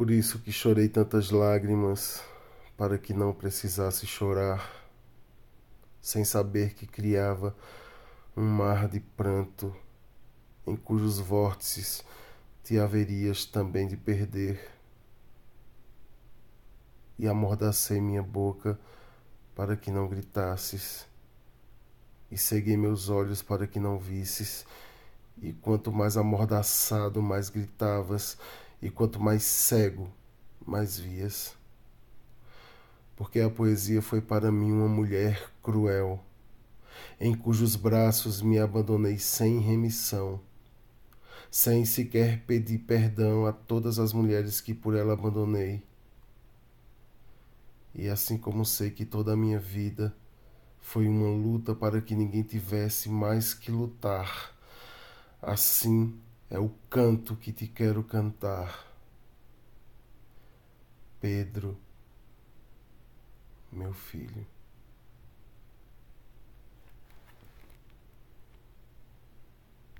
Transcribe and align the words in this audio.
Por 0.00 0.10
isso 0.10 0.38
que 0.38 0.50
chorei 0.50 0.88
tantas 0.88 1.30
lágrimas, 1.30 2.22
para 2.74 2.96
que 2.96 3.12
não 3.12 3.34
precisasse 3.34 4.06
chorar, 4.06 4.88
sem 6.00 6.24
saber 6.24 6.72
que 6.72 6.86
criava 6.86 7.54
um 8.34 8.42
mar 8.42 8.88
de 8.88 8.98
pranto, 8.98 9.76
em 10.66 10.74
cujos 10.74 11.18
vórtices 11.18 12.02
te 12.64 12.78
haverias 12.78 13.44
também 13.44 13.86
de 13.86 13.94
perder. 13.94 14.70
E 17.18 17.28
amordacei 17.28 18.00
minha 18.00 18.22
boca 18.22 18.80
para 19.54 19.76
que 19.76 19.90
não 19.90 20.08
gritasses, 20.08 21.06
e 22.30 22.38
ceguei 22.38 22.74
meus 22.74 23.10
olhos 23.10 23.42
para 23.42 23.66
que 23.66 23.78
não 23.78 23.98
visses, 23.98 24.64
e 25.42 25.52
quanto 25.52 25.92
mais 25.92 26.16
amordaçado, 26.16 27.20
mais 27.20 27.50
gritavas, 27.50 28.38
e 28.82 28.90
quanto 28.90 29.20
mais 29.20 29.42
cego, 29.42 30.10
mais 30.66 30.98
vias. 30.98 31.54
Porque 33.16 33.40
a 33.40 33.50
poesia 33.50 34.00
foi 34.00 34.20
para 34.20 34.50
mim 34.50 34.72
uma 34.72 34.88
mulher 34.88 35.50
cruel, 35.62 36.24
em 37.20 37.34
cujos 37.34 37.76
braços 37.76 38.40
me 38.40 38.58
abandonei 38.58 39.18
sem 39.18 39.58
remissão, 39.58 40.40
sem 41.50 41.84
sequer 41.84 42.44
pedir 42.46 42.78
perdão 42.78 43.44
a 43.46 43.52
todas 43.52 43.98
as 43.98 44.12
mulheres 44.12 44.60
que 44.60 44.72
por 44.72 44.94
ela 44.94 45.12
abandonei. 45.12 45.82
E 47.94 48.08
assim 48.08 48.38
como 48.38 48.64
sei 48.64 48.90
que 48.90 49.04
toda 49.04 49.32
a 49.32 49.36
minha 49.36 49.58
vida 49.58 50.14
foi 50.80 51.06
uma 51.06 51.28
luta 51.28 51.74
para 51.74 52.00
que 52.00 52.14
ninguém 52.14 52.42
tivesse 52.42 53.08
mais 53.10 53.52
que 53.52 53.70
lutar, 53.70 54.56
assim 55.42 56.18
é 56.50 56.58
o 56.58 56.68
canto 56.90 57.36
que 57.36 57.52
te 57.52 57.68
quero 57.68 58.02
cantar. 58.02 58.86
Pedro, 61.20 61.78
meu 63.70 63.92
filho. 63.92 64.44